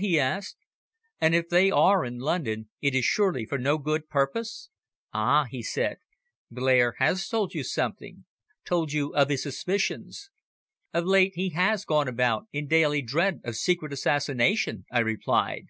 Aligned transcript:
he 0.00 0.18
asked. 0.18 0.56
"And 1.20 1.34
if 1.34 1.50
they 1.50 1.70
are 1.70 2.02
in 2.02 2.16
London 2.18 2.70
it 2.80 2.94
is 2.94 3.04
surely 3.04 3.44
for 3.44 3.58
no 3.58 3.76
good 3.76 4.08
purpose?" 4.08 4.70
"Ah!" 5.12 5.44
he 5.50 5.62
said. 5.62 5.98
"Blair 6.50 6.94
has 6.96 7.28
told 7.28 7.52
you 7.52 7.62
something 7.62 8.24
told 8.64 8.92
you 8.94 9.14
of 9.14 9.28
his 9.28 9.42
suspicions?" 9.42 10.30
"Of 10.94 11.04
late 11.04 11.34
he 11.34 11.50
has 11.50 11.84
gone 11.84 12.08
about 12.08 12.46
in 12.54 12.68
daily 12.68 13.02
dread 13.02 13.42
of 13.44 13.54
secret 13.56 13.92
assassination," 13.92 14.86
I 14.90 15.00
replied. 15.00 15.66